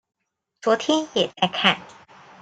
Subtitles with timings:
[0.61, 1.79] 昨天也在看